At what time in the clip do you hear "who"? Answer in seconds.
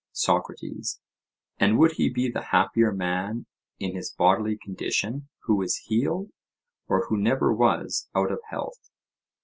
5.43-5.61, 7.07-7.17